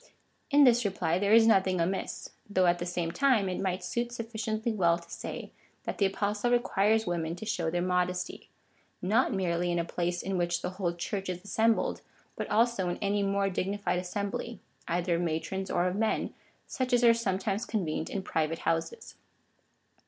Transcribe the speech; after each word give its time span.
In 0.49 0.63
this 0.63 0.83
reply 0.83 1.19
there 1.19 1.31
is 1.31 1.45
nothing 1.45 1.79
amiss, 1.79 2.31
though 2.49 2.65
at 2.65 2.79
the 2.79 2.87
same 2.87 3.11
time 3.11 3.47
it 3.47 3.59
might 3.61 3.83
suit 3.83 4.11
sufficiently 4.11 4.71
well 4.73 4.97
to 4.97 5.07
say, 5.11 5.51
that 5.83 5.99
the 5.99 6.07
Apostle 6.07 6.49
requires 6.49 7.05
women 7.05 7.35
to 7.35 7.45
show 7.45 7.69
their 7.69 7.83
modesty— 7.83 8.49
not 9.03 9.31
merely 9.31 9.71
in 9.71 9.77
a 9.77 9.85
place 9.85 10.23
in 10.23 10.39
which 10.39 10.63
the 10.63 10.71
whole 10.71 10.95
Church 10.95 11.29
is 11.29 11.43
assembled, 11.43 12.01
but 12.35 12.49
also 12.49 12.89
in 12.89 12.97
any 12.97 13.21
more 13.21 13.47
dignified 13.47 13.99
assembly, 13.99 14.59
either 14.87 15.17
of 15.17 15.21
matrons 15.21 15.69
or 15.69 15.85
of 15.85 15.95
men, 15.95 16.33
such 16.65 16.93
as 16.93 17.03
are 17.03 17.13
sometimes 17.13 17.63
convened 17.63 18.09
in 18.09 18.23
private 18.23 18.57
houses. 18.65 19.13